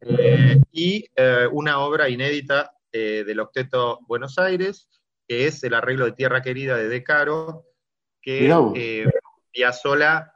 eh, 0.00 0.60
y 0.72 1.06
eh, 1.16 1.46
una 1.50 1.78
obra 1.78 2.08
inédita 2.08 2.72
eh, 2.92 3.24
del 3.26 3.40
Octeto 3.40 4.00
Buenos 4.06 4.38
Aires, 4.38 4.88
que 5.26 5.46
es 5.46 5.62
el 5.64 5.74
arreglo 5.74 6.04
de 6.04 6.12
Tierra 6.12 6.42
Querida 6.42 6.76
de 6.76 6.88
De 6.88 7.02
Caro, 7.02 7.66
que 8.20 9.08
Piazzolla 9.50 10.32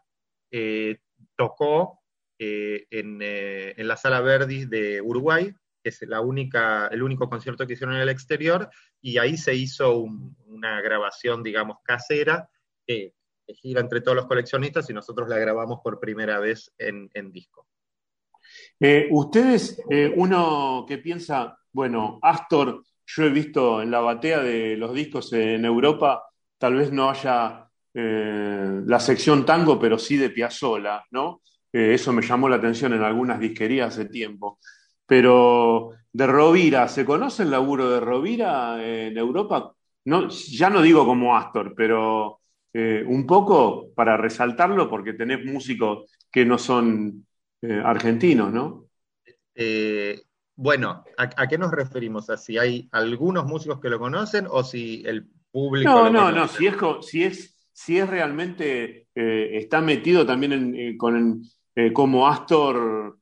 tocó 1.37 2.01
en, 2.39 3.23
en, 3.23 3.89
la 3.89 3.97
Sala 3.97 4.21
Verdi 4.21 4.65
de 4.65 5.01
Uruguay, 5.01 5.55
que 5.83 5.91
es 5.91 6.03
la 6.03 6.21
única, 6.21 6.89
el 6.89 7.03
único 7.03 7.29
concierto 7.29 7.67
que 7.67 7.75
hicieron 7.75 7.95
en 7.95 8.03
el 8.03 8.09
exterior, 8.09 8.69
y 9.01 9.19
ahí 9.19 9.37
se 9.37 9.55
hizo 9.55 10.01
una 10.47 10.81
grabación, 10.81 11.45
digamos, 11.45 11.79
casera, 11.85 12.49
que, 12.85 13.15
gira 13.55 13.81
entre 13.81 14.01
todos 14.01 14.17
los 14.17 14.27
coleccionistas 14.27 14.91
y 14.91 14.93
nosotros 14.93 15.29
la 15.29 15.39
grabamos 15.39 15.79
por 15.83 16.01
primera 16.01 16.41
vez 16.41 16.73
en, 16.79 17.09
disco. 17.31 17.66
Eh, 18.79 19.09
ustedes, 19.11 19.83
eh, 19.91 20.13
uno 20.15 20.85
que 20.87 20.99
piensa, 20.99 21.57
bueno, 21.73 22.19
Astor, 22.23 22.85
yo 23.07 23.25
he 23.25 23.31
visto 23.31 23.81
en 23.81 23.91
la 23.91 24.01
batea 24.01 24.41
de 24.41 24.77
los 24.77 24.93
discos 24.93 25.33
en 25.33 25.65
Europa, 25.65 26.25
tal 26.59 26.75
vez 26.75 26.93
no 26.93 27.09
haya 27.09 27.69
eh, 27.95 28.81
la 28.85 29.01
sección 29.01 29.47
tango, 29.47 29.79
pero 29.79 29.99
sí 29.99 30.17
de 30.17 30.31
Piazzolla, 30.31 31.05
¿no? 31.11 31.43
eso 31.73 32.11
me 32.11 32.23
llamó 32.23 32.49
la 32.49 32.57
atención 32.57 32.95
en 32.95 33.03
algunas 33.03 33.39
disquerías 33.39 33.89
hace 33.89 34.07
tiempo. 34.07 34.59
Pero 35.05 35.91
de 36.11 36.27
Rovira, 36.27 36.89
¿se 36.89 37.05
conoce 37.05 37.43
el 37.43 37.51
laburo 37.51 37.91
de 37.91 38.01
Rovira 38.01 38.83
en 38.83 39.19
Europa? 39.19 39.75
No, 40.07 40.29
ya 40.29 40.71
no 40.71 40.81
digo 40.81 41.05
como 41.05 41.37
Astor, 41.37 41.75
pero 41.77 42.41
un 42.73 43.27
poco 43.27 43.91
para 43.95 44.17
resaltarlo 44.17 44.89
porque 44.89 45.13
tenés 45.13 45.45
músicos 45.45 46.11
que 46.33 46.47
no 46.47 46.57
son 46.57 47.26
eh, 47.63 47.83
argentinos, 47.85 48.53
¿no? 48.53 48.87
Eh, 49.55 50.23
bueno, 50.55 51.05
¿a, 51.17 51.47
qué 51.47 51.59
nos 51.59 51.71
referimos? 51.71 52.31
¿A 52.31 52.37
si 52.37 52.57
hay 52.57 52.89
algunos 52.93 53.45
músicos 53.45 53.81
que 53.81 53.91
lo 53.91 53.99
conocen 53.99 54.47
o 54.49 54.65
si 54.65 55.03
el 55.07 55.29
público... 55.51 55.91
No, 55.91 56.11
no, 56.11 56.33
no, 56.33 56.49
si 56.49 56.67
es, 56.67 56.75
si 57.03 57.25
es, 57.25 57.69
si 57.73 57.99
es 57.99 58.09
realmente, 58.09 59.09
está 59.15 59.83
metido 59.83 60.25
también 60.25 60.97
con, 60.97 61.43
como 61.93 62.27
Astor, 62.27 63.19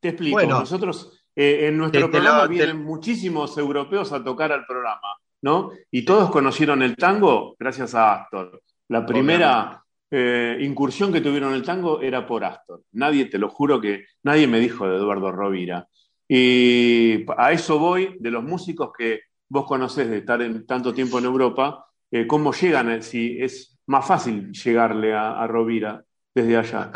te 0.00 0.10
explico, 0.10 0.42
nosotros 0.42 1.24
eh, 1.34 1.66
en 1.68 1.76
nuestro 1.76 2.10
programa 2.10 2.46
vienen 2.46 2.82
muchísimos 2.82 3.56
europeos 3.58 4.12
a 4.12 4.22
tocar 4.22 4.52
al 4.52 4.64
programa, 4.64 5.18
¿no? 5.42 5.70
Y 5.90 6.04
todos 6.04 6.30
conocieron 6.30 6.82
el 6.82 6.96
tango 6.96 7.56
gracias 7.58 7.94
a 7.94 8.14
Astor. 8.14 8.62
La 8.88 9.04
primera 9.04 9.84
eh, 10.10 10.58
incursión 10.60 11.12
que 11.12 11.20
tuvieron 11.20 11.50
en 11.50 11.56
el 11.56 11.62
tango 11.62 12.00
era 12.00 12.26
por 12.26 12.44
Astor. 12.44 12.82
Nadie, 12.92 13.26
te 13.26 13.38
lo 13.38 13.48
juro 13.48 13.80
que 13.80 14.06
nadie 14.22 14.46
me 14.46 14.60
dijo 14.60 14.88
de 14.88 14.96
Eduardo 14.96 15.32
Rovira. 15.32 15.88
Y 16.28 17.24
a 17.36 17.52
eso 17.52 17.78
voy, 17.78 18.16
de 18.18 18.30
los 18.30 18.42
músicos 18.42 18.90
que 18.96 19.20
vos 19.48 19.66
conocés 19.66 20.08
de 20.08 20.18
estar 20.18 20.40
en 20.42 20.66
tanto 20.66 20.92
tiempo 20.92 21.18
en 21.18 21.24
Europa, 21.24 21.86
eh, 22.10 22.26
¿cómo 22.26 22.52
llegan? 22.52 23.02
Si 23.02 23.38
es 23.40 23.78
más 23.86 24.06
fácil 24.06 24.52
llegarle 24.52 25.14
a, 25.14 25.46
Rovira 25.46 26.02
desde 26.34 26.56
allá. 26.56 26.92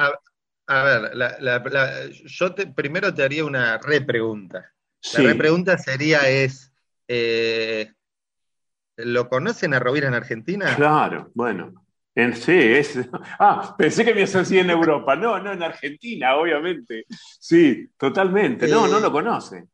A 0.67 0.85
ver, 0.85 2.13
yo 2.27 2.55
primero 2.75 3.13
te 3.13 3.25
haría 3.25 3.45
una 3.45 3.79
repregunta. 3.79 4.73
La 5.15 5.21
repregunta 5.23 5.79
sería 5.79 6.29
es, 6.29 6.73
eh, 7.09 7.91
¿lo 8.97 9.29
conocen 9.29 9.75
a 9.75 9.81
Rovira 9.81 10.09
en 10.09 10.15
Argentina? 10.15 10.77
Claro, 10.77 11.31
bueno. 11.35 11.73
En, 12.15 12.35
sí, 12.35 12.53
es. 12.53 12.99
Ah, 13.39 13.75
pensé 13.77 14.05
que 14.05 14.13
me 14.13 14.21
ibas 14.21 14.35
a 14.35 14.57
en 14.57 14.71
Europa. 14.71 15.17
No, 15.17 15.39
no, 15.39 15.53
en 15.53 15.63
Argentina, 15.63 16.37
obviamente. 16.37 17.07
Sí, 17.39 17.89
totalmente. 17.97 18.69
No, 18.69 18.87
no 18.89 19.01
lo 19.01 19.09
eh, 19.09 19.13
conoce. 19.13 19.69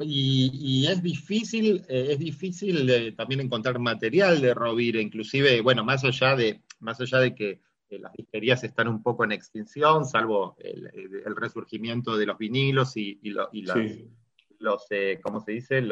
Y, 0.00 0.86
es 0.88 1.02
difícil, 1.02 1.84
eh, 1.88 2.08
es 2.10 2.18
difícil 2.18 3.14
también 3.16 3.40
encontrar 3.40 3.78
material 3.78 4.40
de 4.40 4.54
Rovira, 4.54 5.00
inclusive, 5.00 5.60
bueno, 5.60 5.84
más 5.84 6.04
allá 6.04 6.34
de, 6.34 6.62
más 6.80 7.00
allá 7.00 7.18
de 7.18 7.34
que 7.34 7.60
las 7.90 8.12
disquerías 8.12 8.64
están 8.64 8.88
un 8.88 9.02
poco 9.02 9.24
en 9.24 9.32
extinción, 9.32 10.04
salvo 10.04 10.56
el, 10.58 11.36
resurgimiento 11.36 12.16
de 12.16 12.26
los 12.26 12.38
vinilos 12.38 12.96
y, 12.96 13.18
los, 13.22 14.86
eh, 14.90 15.20
¿cómo 15.22 15.40
se 15.40 15.52
dice? 15.52 15.82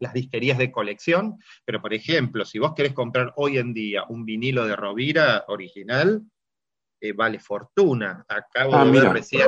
Las 0.00 0.12
disquerías 0.12 0.58
de 0.58 0.70
colección, 0.70 1.38
pero 1.64 1.80
por 1.80 1.94
ejemplo, 1.94 2.44
si 2.44 2.58
vos 2.58 2.74
querés 2.74 2.92
comprar 2.92 3.32
hoy 3.36 3.58
en 3.58 3.74
día 3.74 4.04
un 4.08 4.24
vinilo 4.24 4.66
de 4.66 4.76
Rovira 4.76 5.44
original, 5.48 6.22
eh, 7.00 7.12
vale 7.12 7.38
fortuna. 7.38 8.24
Acabo 8.28 8.74
ah, 8.74 8.84
de 8.84 8.90
ver 8.90 9.12
recién, 9.12 9.46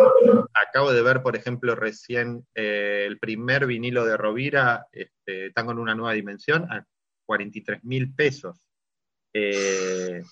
acabo 0.54 0.92
de 0.92 1.02
ver, 1.02 1.22
por 1.22 1.36
ejemplo, 1.36 1.74
recién 1.74 2.46
eh, 2.54 3.04
el 3.06 3.18
primer 3.18 3.66
vinilo 3.66 4.04
de 4.04 4.16
Rovira, 4.16 4.86
este, 4.92 5.50
Tango 5.50 5.72
en 5.72 5.78
una 5.78 5.94
nueva 5.94 6.12
dimensión, 6.12 6.70
a 6.70 6.84
43 7.26 7.84
mil 7.84 8.14
pesos. 8.14 8.56
Eh, 9.32 10.22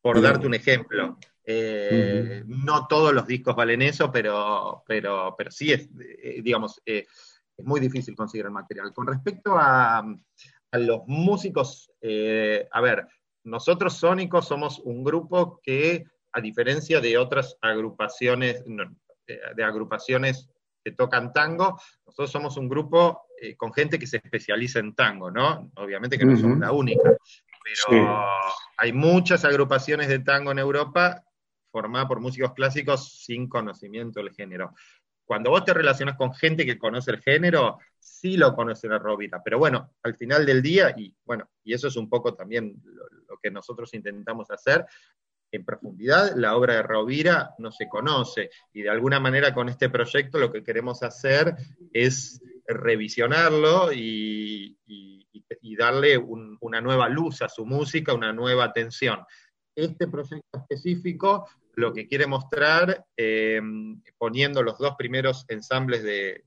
por 0.00 0.20
darte 0.20 0.46
un 0.46 0.54
ejemplo. 0.54 1.18
Eh, 1.44 2.44
no 2.46 2.86
todos 2.86 3.12
los 3.12 3.26
discos 3.26 3.56
valen 3.56 3.82
eso, 3.82 4.12
pero, 4.12 4.84
pero, 4.86 5.34
pero 5.36 5.50
sí 5.50 5.72
es, 5.72 5.88
eh, 5.98 6.40
digamos, 6.42 6.80
eh, 6.86 7.06
es 7.60 7.64
muy 7.66 7.80
difícil 7.80 8.14
conseguir 8.14 8.46
el 8.46 8.52
material. 8.52 8.92
Con 8.92 9.06
respecto 9.06 9.56
a, 9.56 10.04
los 10.72 11.00
músicos, 11.06 11.90
a 12.00 12.80
ver, 12.80 13.06
nosotros 13.44 13.94
Sónicos 13.94 14.46
somos 14.46 14.78
un 14.78 15.02
grupo 15.02 15.60
que, 15.62 16.04
a 16.32 16.40
diferencia 16.40 17.00
de 17.00 17.18
otras 17.18 17.56
agrupaciones, 17.60 18.62
de 18.66 19.64
agrupaciones 19.64 20.48
que 20.84 20.92
tocan 20.92 21.32
tango, 21.32 21.80
nosotros 22.06 22.30
somos 22.30 22.56
un 22.56 22.68
grupo 22.68 23.22
con 23.56 23.72
gente 23.72 23.98
que 23.98 24.06
se 24.06 24.18
especializa 24.18 24.78
en 24.78 24.94
tango, 24.94 25.30
¿no? 25.30 25.70
Obviamente 25.76 26.16
que 26.16 26.24
no 26.24 26.36
somos 26.36 26.58
la 26.58 26.72
única, 26.72 27.16
pero 27.88 28.24
hay 28.76 28.92
muchas 28.92 29.44
agrupaciones 29.44 30.08
de 30.08 30.20
tango 30.20 30.52
en 30.52 30.58
Europa 30.58 31.22
formadas 31.70 32.08
por 32.08 32.20
músicos 32.20 32.52
clásicos 32.54 33.24
sin 33.24 33.48
conocimiento 33.48 34.20
del 34.20 34.32
género. 34.32 34.74
Cuando 35.30 35.50
vos 35.50 35.64
te 35.64 35.72
relacionas 35.72 36.16
con 36.16 36.34
gente 36.34 36.66
que 36.66 36.76
conoce 36.76 37.12
el 37.12 37.20
género, 37.20 37.78
sí 38.00 38.36
lo 38.36 38.52
conoce 38.52 38.88
la 38.88 38.98
Rovira, 38.98 39.40
pero 39.44 39.60
bueno, 39.60 39.92
al 40.02 40.16
final 40.16 40.44
del 40.44 40.60
día, 40.60 40.92
y 40.96 41.14
bueno, 41.24 41.48
y 41.62 41.72
eso 41.72 41.86
es 41.86 41.94
un 41.94 42.08
poco 42.08 42.34
también 42.34 42.82
lo, 42.82 43.04
lo 43.28 43.38
que 43.40 43.48
nosotros 43.48 43.94
intentamos 43.94 44.50
hacer, 44.50 44.84
en 45.52 45.64
profundidad, 45.64 46.34
la 46.34 46.56
obra 46.56 46.74
de 46.74 46.82
Rovira 46.82 47.54
no 47.58 47.70
se 47.70 47.88
conoce 47.88 48.50
y 48.72 48.82
de 48.82 48.90
alguna 48.90 49.20
manera 49.20 49.54
con 49.54 49.68
este 49.68 49.88
proyecto 49.88 50.36
lo 50.36 50.50
que 50.50 50.64
queremos 50.64 51.04
hacer 51.04 51.54
es 51.92 52.42
revisionarlo 52.66 53.92
y, 53.92 54.76
darle 55.78 56.18
una 56.18 56.80
nueva 56.80 57.08
luz 57.08 57.40
a 57.40 57.48
su 57.48 57.64
música, 57.64 58.12
una 58.12 58.32
nueva 58.32 58.64
atención. 58.64 59.20
Este 59.76 60.08
proyecto 60.08 60.58
específico 60.58 61.46
lo 61.80 61.92
que 61.92 62.06
quiere 62.06 62.26
mostrar, 62.26 63.06
eh, 63.16 63.60
poniendo 64.18 64.62
los 64.62 64.78
dos 64.78 64.94
primeros 64.96 65.44
ensambles 65.48 66.02
de, 66.02 66.44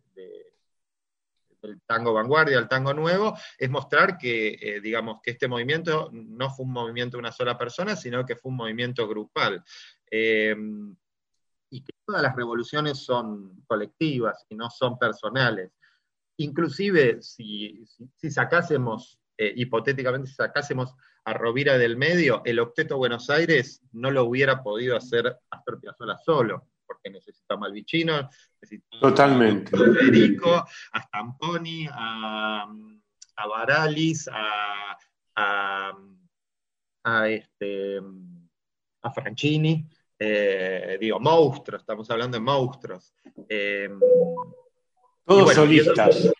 del 1.61 1.81
tango 1.85 2.13
vanguardia 2.13 2.57
al 2.57 2.69
tango 2.69 2.93
nuevo, 2.93 3.37
es 3.57 3.69
mostrar 3.69 4.17
que, 4.17 4.57
eh, 4.61 4.81
digamos, 4.81 5.19
que 5.21 5.31
este 5.31 5.47
movimiento 5.47 6.09
no 6.11 6.49
fue 6.49 6.65
un 6.65 6.73
movimiento 6.73 7.17
de 7.17 7.21
una 7.21 7.31
sola 7.31 7.57
persona, 7.57 7.95
sino 7.95 8.25
que 8.25 8.35
fue 8.35 8.51
un 8.51 8.57
movimiento 8.57 9.07
grupal. 9.07 9.63
Eh, 10.09 10.55
y 11.69 11.83
que 11.83 11.93
todas 12.05 12.21
las 12.21 12.35
revoluciones 12.35 12.99
son 12.99 13.63
colectivas 13.65 14.45
y 14.49 14.55
no 14.55 14.69
son 14.69 14.99
personales 14.99 15.71
inclusive 16.37 17.21
si, 17.21 17.85
sacásemos, 18.29 19.19
eh, 19.43 19.53
hipotéticamente, 19.55 20.27
si 20.27 20.35
sacásemos 20.35 20.95
a 21.25 21.33
Rovira 21.33 21.77
del 21.77 21.97
medio, 21.97 22.41
el 22.45 22.59
octeto 22.59 22.97
Buenos 22.97 23.29
Aires 23.29 23.81
no 23.91 24.09
lo 24.09 24.25
hubiera 24.25 24.63
podido 24.63 24.95
hacer 24.95 25.37
Astor 25.49 25.79
Piazzolla 25.79 26.17
solo, 26.17 26.69
porque 26.85 27.09
necesita 27.09 27.55
a 27.55 27.57
Malvicino, 27.57 28.29
necesita 28.61 28.99
Totalmente. 29.01 29.75
a 29.75 29.79
Federico, 29.79 30.55
a 30.55 31.01
Stamponi, 31.01 31.87
a, 31.91 32.67
a 33.35 33.47
Baralis, 33.47 34.29
a, 34.31 34.97
a, 37.03 37.29
este, 37.29 37.99
a 39.01 39.11
Franchini, 39.11 39.85
eh, 40.19 40.97
digo, 41.01 41.19
monstruos, 41.19 41.81
estamos 41.81 42.09
hablando 42.09 42.37
de 42.37 42.43
monstruos. 42.43 43.13
Eh, 43.49 43.89
todos 45.25 45.53
solistas. 45.53 46.31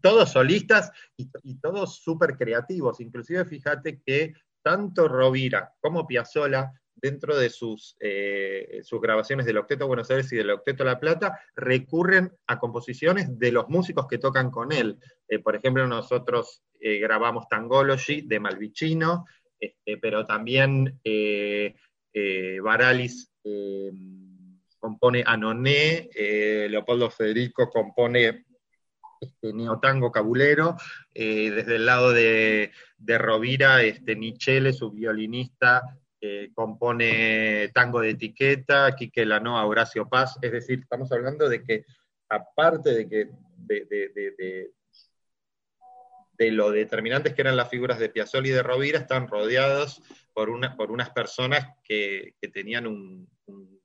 Todos 0.00 0.32
solistas 0.32 0.90
y, 1.16 1.28
todos 1.60 1.96
súper 1.96 2.36
creativos. 2.36 3.00
Inclusive 3.00 3.44
fíjate 3.44 4.00
que 4.04 4.34
tanto 4.62 5.08
Rovira 5.08 5.72
como 5.80 6.06
Piazzolla, 6.06 6.72
dentro 7.00 7.36
de 7.36 7.48
sus, 7.48 7.96
eh, 8.00 8.80
sus 8.82 9.00
grabaciones 9.00 9.46
del 9.46 9.58
Octeto 9.58 9.86
Buenos 9.86 10.10
Aires 10.10 10.32
y 10.32 10.36
del 10.36 10.50
Octeto 10.50 10.84
La 10.84 10.98
Plata, 10.98 11.40
recurren 11.54 12.32
a 12.46 12.58
composiciones 12.58 13.38
de 13.38 13.52
los 13.52 13.68
músicos 13.68 14.06
que 14.08 14.18
tocan 14.18 14.50
con 14.50 14.72
él. 14.72 14.98
Eh, 15.28 15.38
por 15.38 15.54
ejemplo, 15.54 15.86
nosotros 15.86 16.62
eh, 16.80 16.98
grabamos 16.98 17.48
Tangology 17.48 18.22
de 18.22 18.40
Malvicino, 18.40 19.26
este, 19.60 19.96
pero 19.98 20.24
también 20.26 21.00
Baralis 22.62 23.32
compone 24.78 25.22
Anoné, 25.26 26.10
Leopoldo 26.68 27.10
Federico 27.10 27.68
compone 27.70 28.44
este, 29.20 29.52
neotango 29.52 30.12
cabulero, 30.12 30.76
desde 31.14 31.76
el 31.76 31.86
lado 31.86 32.12
de, 32.12 32.72
de 32.96 33.18
Rovira, 33.18 33.82
este, 33.82 34.16
Nichele, 34.16 34.72
su 34.72 34.90
violinista, 34.90 35.82
compone 36.54 37.68
tango 37.72 38.00
de 38.00 38.10
etiqueta, 38.10 38.94
Quique 38.96 39.24
Lanoa, 39.24 39.64
Horacio 39.66 40.08
Paz, 40.08 40.38
es 40.42 40.52
decir, 40.52 40.80
estamos 40.80 41.10
hablando 41.12 41.48
de 41.48 41.62
que 41.62 41.84
aparte 42.28 42.94
de 42.94 43.08
que 43.08 43.30
de, 46.38 46.52
lo 46.52 46.70
determinantes 46.70 47.34
que 47.34 47.42
eran 47.42 47.56
las 47.56 47.68
figuras 47.68 47.98
de 47.98 48.10
Piazzolla 48.10 48.48
y 48.48 48.52
de 48.52 48.62
Rovira, 48.62 49.00
están 49.00 49.26
rodeados 49.26 50.00
por, 50.32 50.50
una, 50.50 50.76
por 50.76 50.92
unas 50.92 51.10
personas 51.10 51.66
que, 51.82 52.34
tenían 52.52 52.86
un, 52.86 53.28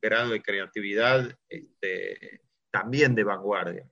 grado 0.02 0.32
de 0.32 0.42
creatividad 0.42 1.30
este, 1.48 2.42
también 2.70 3.16
de 3.16 3.24
vanguardia. 3.24 3.90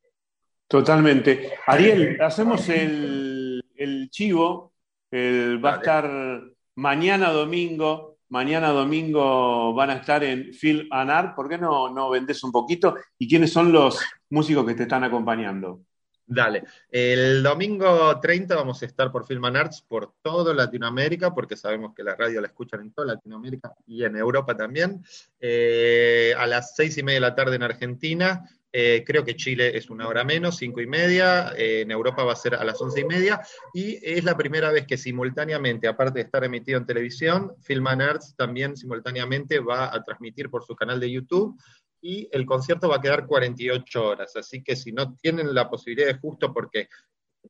Totalmente. 0.71 1.51
Ariel, 1.67 2.17
hacemos 2.21 2.69
el, 2.69 3.61
chivo, 4.09 4.71
va 5.11 5.73
a 5.73 5.75
estar 5.75 6.41
mañana 6.75 7.29
domingo 7.31 8.11
Mañana 8.31 8.69
domingo 8.69 9.73
van 9.73 9.89
a 9.89 9.95
estar 9.95 10.23
en 10.23 10.53
Film 10.53 10.87
and 10.89 11.11
Art. 11.11 11.35
¿Por 11.35 11.49
qué 11.49 11.57
no, 11.57 11.89
no 11.93 12.09
vendés 12.09 12.41
un 12.45 12.51
poquito? 12.53 12.95
¿Y 13.17 13.27
quiénes 13.27 13.51
son 13.51 13.73
los 13.73 13.99
músicos 14.29 14.65
que 14.65 14.73
te 14.73 14.83
están 14.83 15.03
acompañando? 15.03 15.81
Dale. 16.25 16.63
El 16.89 17.43
domingo 17.43 18.17
30 18.21 18.55
vamos 18.55 18.81
a 18.81 18.85
estar 18.85 19.11
por 19.11 19.27
Film 19.27 19.43
and 19.43 19.57
Arts 19.57 19.81
por 19.81 20.13
toda 20.21 20.53
Latinoamérica, 20.53 21.35
porque 21.35 21.57
sabemos 21.57 21.93
que 21.93 22.05
la 22.05 22.15
radio 22.15 22.39
la 22.39 22.47
escuchan 22.47 22.79
en 22.79 22.93
toda 22.93 23.15
Latinoamérica 23.15 23.73
y 23.85 24.05
en 24.05 24.15
Europa 24.15 24.55
también. 24.55 25.03
Eh, 25.37 26.33
a 26.37 26.47
las 26.47 26.73
seis 26.73 26.97
y 26.97 27.03
media 27.03 27.17
de 27.17 27.27
la 27.27 27.35
tarde 27.35 27.57
en 27.57 27.63
Argentina. 27.63 28.49
Eh, 28.73 29.03
creo 29.05 29.25
que 29.25 29.35
Chile 29.35 29.77
es 29.77 29.89
una 29.89 30.07
hora 30.07 30.23
menos, 30.23 30.57
cinco 30.57 30.79
y 30.79 30.87
media, 30.87 31.53
eh, 31.57 31.81
en 31.81 31.91
Europa 31.91 32.23
va 32.23 32.33
a 32.33 32.37
ser 32.37 32.55
a 32.55 32.63
las 32.63 32.81
once 32.81 33.01
y 33.01 33.05
media, 33.05 33.41
y 33.73 33.99
es 34.01 34.23
la 34.23 34.37
primera 34.37 34.71
vez 34.71 34.87
que 34.87 34.97
simultáneamente, 34.97 35.89
aparte 35.89 36.19
de 36.19 36.25
estar 36.25 36.43
emitido 36.45 36.77
en 36.77 36.85
televisión, 36.85 37.53
Film 37.61 37.87
Arts 37.87 38.33
también 38.37 38.77
simultáneamente 38.77 39.59
va 39.59 39.93
a 39.93 40.01
transmitir 40.03 40.49
por 40.49 40.63
su 40.63 40.73
canal 40.75 41.01
de 41.01 41.11
YouTube, 41.11 41.59
y 42.01 42.29
el 42.31 42.45
concierto 42.45 42.87
va 42.87 42.95
a 42.95 43.01
quedar 43.01 43.27
48 43.27 44.03
horas, 44.03 44.35
así 44.37 44.63
que 44.63 44.75
si 44.75 44.93
no 44.93 45.15
tienen 45.15 45.53
la 45.53 45.69
posibilidad 45.69 46.07
de 46.07 46.19
justo 46.19 46.53
porque 46.53 46.87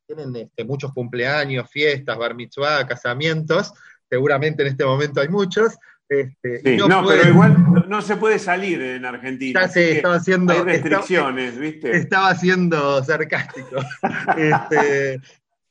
tienen 0.07 0.35
este, 0.35 0.63
muchos 0.63 0.91
cumpleaños, 0.91 1.69
fiestas, 1.69 2.17
bar 2.17 2.33
mitzvah, 2.33 2.87
casamientos, 2.87 3.73
seguramente 4.09 4.63
en 4.63 4.69
este 4.69 4.85
momento 4.85 5.21
hay 5.21 5.29
muchos, 5.29 5.77
este, 6.09 6.77
no, 6.77 7.05
pero 7.05 7.29
igual 7.29 7.55
no, 7.91 8.01
se 8.01 8.15
puede 8.15 8.39
salir 8.39 8.81
en 8.81 9.05
Argentina. 9.05 9.61
estaba 9.63 10.15
haciendo. 10.15 10.53
Hay 10.53 10.61
restricciones, 10.61 11.57
¿viste? 11.57 11.95
Estaba 11.95 12.33
siendo 12.35 13.03
sarcástico. 13.03 13.77
Este, 14.37 15.21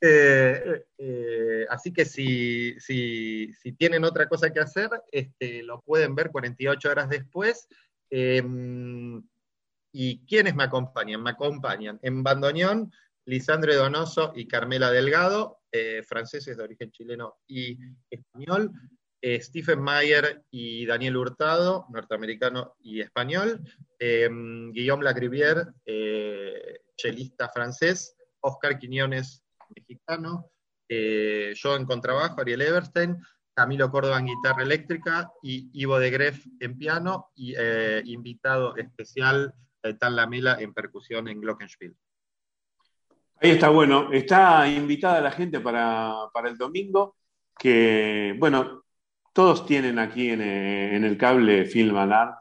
eh, 0.02 0.84
eh, 0.96 1.66
así 1.68 1.92
que 1.92 2.04
si, 2.04 2.78
si, 2.80 3.52
tienen 3.76 4.04
otra 4.04 4.28
cosa 4.28 4.50
que 4.50 4.60
hacer, 4.60 4.88
este, 5.10 5.62
lo 5.62 5.80
pueden 5.82 6.14
ver 6.14 6.30
48 6.30 6.90
horas 6.90 7.08
después. 7.08 7.68
Em, 8.10 9.22
¿Y 9.92 10.24
quiénes 10.26 10.54
me 10.54 10.64
acompañan? 10.64 11.22
Me 11.22 11.30
acompañan 11.30 11.98
en 12.02 12.22
bandoneón 12.22 12.92
Lisandro 13.26 13.74
Donoso 13.74 14.32
y 14.34 14.46
Carmela 14.46 14.90
Delgado, 14.90 15.60
eh, 15.72 16.02
franceses 16.06 16.56
de 16.56 16.62
origen 16.62 16.90
chileno 16.90 17.36
y 17.46 17.78
español. 18.10 18.72
Eh, 19.22 19.40
Stephen 19.42 19.82
Mayer 19.82 20.44
y 20.50 20.86
Daniel 20.86 21.18
Hurtado, 21.18 21.84
norteamericano 21.90 22.76
y 22.80 23.00
español, 23.00 23.60
em, 23.98 24.72
Guillaume 24.72 25.04
Lagrivier, 25.04 25.66
eh, 25.84 26.80
chelista 26.96 27.50
francés, 27.50 28.16
Oscar 28.40 28.78
Quiñones, 28.78 29.44
mexicano, 29.76 30.50
eh, 30.88 31.52
yo 31.54 31.76
en 31.76 31.84
contrabajo, 31.84 32.40
Ariel 32.40 32.62
Everstein, 32.62 33.18
Camilo 33.54 33.90
Córdoba 33.90 34.18
en 34.20 34.26
guitarra 34.26 34.62
eléctrica 34.62 35.30
y 35.42 35.68
Ivo 35.74 35.98
de 35.98 36.10
Greff 36.10 36.46
en 36.58 36.78
piano. 36.78 37.30
Y 37.36 37.54
invitado 38.04 38.74
especial 38.76 39.52
Tan 39.98 40.16
Lamela 40.16 40.56
en 40.60 40.72
percusión 40.72 41.28
en 41.28 41.40
Glockenspiel. 41.40 41.94
Ahí 43.42 43.50
está, 43.50 43.68
bueno, 43.68 44.12
está 44.12 44.66
invitada 44.66 45.20
la 45.20 45.30
gente 45.30 45.60
para, 45.60 46.28
para 46.32 46.48
el 46.48 46.56
domingo, 46.56 47.16
que, 47.58 48.34
bueno, 48.38 48.84
todos 49.32 49.66
tienen 49.66 49.98
aquí 49.98 50.30
en, 50.30 50.40
eh, 50.40 50.96
el 50.96 51.16
cable 51.16 51.66
Film 51.66 51.96
and 51.96 52.34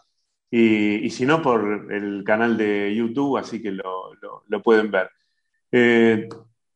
y, 0.52 1.10
si 1.12 1.26
no 1.26 1.42
por 1.42 1.94
el 1.94 2.24
canal 2.24 2.58
de 2.58 2.94
YouTube, 2.96 3.38
así 3.38 3.62
que 3.62 3.72
lo, 3.72 4.12
pueden 4.64 4.90
ver. 4.90 5.10
Eh, 5.72 6.28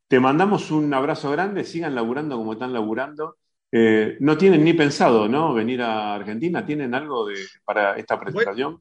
te 0.07 0.19
mandamos 0.19 0.69
un 0.69 0.93
abrazo 0.93 1.31
grande, 1.31 1.63
sigan 1.63 1.95
laburando 1.95 2.37
como 2.37 2.53
están 2.53 2.71
laburando. 2.71 3.37
Eh, 3.71 4.17
no 4.19 4.37
tienen 4.37 4.63
ni 4.63 4.73
pensado, 4.73 5.27
¿no? 5.27 5.55
Venir 5.55 5.81
a 5.81 6.13
Argentina, 6.13 6.63
¿tienen 6.63 6.93
algo 6.93 7.25
de, 7.25 7.35
para 7.65 7.97
esta 7.97 8.19
presentación? 8.19 8.79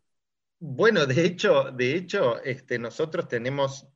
Bueno, 0.58 1.06
de 1.06 1.24
hecho, 1.24 1.70
de 1.72 1.96
hecho, 1.96 2.42
este, 2.42 2.78
nosotros 2.78 3.26
tenemos, 3.26 3.88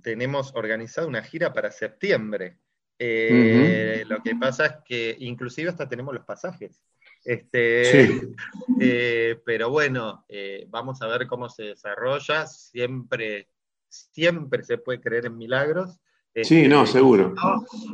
tenemos 0.00 0.54
organizado 0.54 1.08
una 1.08 1.22
gira 1.22 1.52
para 1.52 1.72
septiembre. 1.72 2.60
Eh, 2.98 4.04
lo 4.06 4.22
que 4.22 4.36
pasa 4.36 4.66
es 4.66 4.72
que 4.84 5.16
inclusive 5.20 5.70
hasta 5.70 5.88
tenemos 5.88 6.14
los 6.14 6.24
pasajes. 6.24 6.80
Este, 7.24 8.20
eh, 8.80 9.40
pero 9.44 9.70
bueno, 9.70 10.24
eh, 10.28 10.66
vamos 10.68 11.02
a 11.02 11.06
ver 11.08 11.26
cómo 11.26 11.48
se 11.48 11.64
desarrolla. 11.64 12.46
Siempre, 12.46 13.48
siempre 13.88 14.62
se 14.62 14.78
puede 14.78 15.00
creer 15.00 15.26
en 15.26 15.36
milagros. 15.36 15.98
sí, 16.42 16.68
no, 16.68 16.84
este, 16.84 16.98
seguro. 16.98 17.34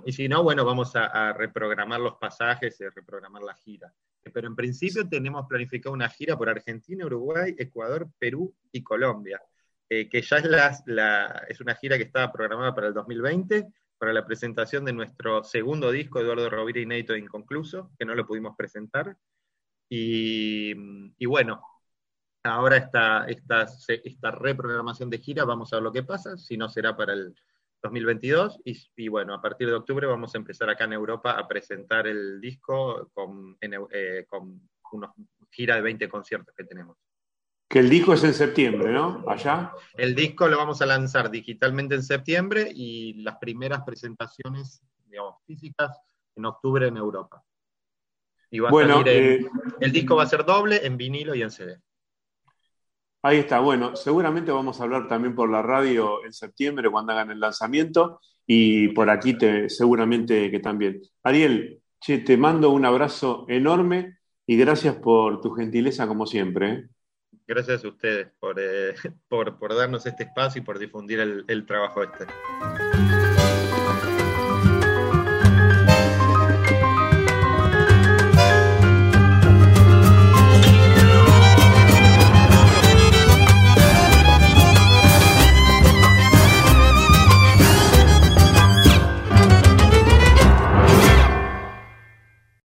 Y 0.05 0.13
si 0.13 0.29
no, 0.29 0.43
bueno, 0.43 0.65
vamos 0.65 0.93
a, 0.95 1.33
reprogramar 1.33 2.01
los 2.01 2.17
pasajes 2.17 2.81
y 2.81 2.89
reprogramar 2.89 3.43
la 3.43 3.55
gira. 3.55 3.93
Pero 4.35 4.49
en 4.49 4.57
principio 4.57 5.09
tenemos 5.09 5.47
planificado 5.49 5.95
una 5.95 6.09
gira 6.11 6.37
por 6.37 6.51
Argentina, 6.51 7.07
Uruguay, 7.07 7.55
Ecuador, 7.57 8.07
Perú 8.19 8.55
y 8.71 8.83
Colombia, 8.83 9.41
que 9.89 10.23
ya 10.23 10.37
es, 10.37 10.83
la, 10.85 11.47
es 11.49 11.61
una 11.61 11.75
gira 11.75 11.97
que 11.97 12.05
estaba 12.05 12.31
programada 12.31 12.75
para 12.75 12.89
el 12.89 12.95
2020 12.95 13.67
para 14.01 14.15
la 14.15 14.25
presentación 14.25 14.87
de 14.87 14.95
nuestro 14.95 15.45
segundo 15.45 15.93
disco, 15.93 16.21
Eduardo 16.21 16.49
Rovira 16.49 16.81
Inédito 16.81 17.13
e 17.13 17.19
Inconcluso, 17.19 17.91
que 17.99 18.07
no 18.07 18.15
lo 18.15 18.27
pudimos 18.27 18.57
presentar. 18.57 19.15
Y, 19.91 20.73
bueno, 21.27 21.61
ahora 22.43 22.79
esta, 22.79 23.27
esta, 23.27 23.67
esta, 24.03 24.31
reprogramación 24.31 25.11
de 25.11 25.19
gira, 25.19 25.45
vamos 25.45 25.71
a 25.73 25.77
ver 25.77 25.83
lo 25.83 25.93
que 25.93 26.03
pasa, 26.03 26.39
si 26.39 26.57
no 26.57 26.71
será 26.71 26.97
para 26.97 27.13
el 27.13 27.35
2022. 27.83 28.61
Y, 28.97 29.09
bueno, 29.09 29.35
a 29.35 29.43
partir 29.43 29.69
de 29.69 29.75
octubre 29.75 30.07
vamos 30.07 30.35
a 30.35 30.39
empezar 30.39 30.71
acá 30.71 30.85
en 30.85 30.95
Europa 30.95 31.33
a 31.33 31.47
presentar 31.47 32.07
el 32.07 32.41
disco 32.41 33.11
con, 33.13 33.59
eh, 33.61 34.25
con 34.27 34.63
una 34.93 35.13
gira 35.51 35.75
de 35.75 35.83
20 35.83 36.09
conciertos 36.09 36.55
que 36.57 36.65
tenemos. 36.65 36.97
Que 37.71 37.79
el 37.79 37.89
disco 37.89 38.15
es 38.15 38.25
en 38.25 38.35
septiembre, 38.35 38.93
¿no? 38.93 39.23
Allá. 39.29 39.71
El 39.97 40.17
disco 40.17 40.49
lo 40.49 40.59
vamos 40.59 40.83
a 40.83 40.87
lanzar 40.87 41.31
digitalmente 41.31 41.95
en 41.95 42.03
septiembre 42.03 42.69
y 42.75 43.23
las 43.23 43.37
primeras 43.37 43.83
presentaciones, 43.83 44.83
digamos, 45.07 45.37
físicas 45.47 45.97
en 46.35 46.47
octubre 46.47 46.89
en 46.89 46.97
Europa. 46.97 47.45
Y 48.51 48.59
va 48.59 48.71
bueno, 48.71 49.05
eh, 49.07 49.47
el 49.79 49.93
disco 49.93 50.17
va 50.17 50.25
a 50.25 50.27
ser 50.27 50.45
doble 50.45 50.85
en 50.85 50.97
vinilo 50.97 51.33
y 51.37 51.43
en 51.43 51.53
CD. 51.53 51.81
Ahí 53.23 53.39
está, 53.39 53.61
bueno, 53.61 53.95
seguramente 53.95 54.51
vamos 54.51 54.81
a 54.81 54.83
hablar 54.83 55.07
también 55.07 55.37
por 55.37 55.49
la 55.49 55.63
radio 55.63 56.25
en 56.25 56.33
septiembre 56.33 56.91
cuando 56.91 57.13
hagan 57.13 57.31
el 57.31 57.39
lanzamiento 57.39 58.21
y 58.49 58.89
por 58.89 59.11
aquí 59.11 59.39
te, 59.39 59.71
seguramente 59.71 60.51
que 60.51 60.59
también. 60.59 61.01
Ariel, 61.23 61.81
che, 62.01 62.19
te 62.19 62.37
mando 62.37 62.71
un 62.71 62.85
abrazo 62.85 63.45
enorme 63.49 64.19
y 64.45 64.57
gracias 64.57 64.97
por 64.97 65.41
tu 65.41 65.53
gentileza 65.53 66.09
como 66.09 66.27
siempre. 66.27 66.73
¿eh? 66.73 66.89
Gracias 67.51 67.85
a 67.85 67.89
ustedes 67.89 68.29
por, 68.39 68.61
eh, 68.61 68.95
por, 69.29 69.59
por, 69.59 69.75
darnos 69.75 70.07
este 70.07 70.23
espacio 70.23 70.63
y 70.63 70.65
por 70.65 70.79
difundir 70.79 71.19
el, 71.19 71.45
el 71.49 71.67
trabajo 71.67 72.05
este. 72.05 72.27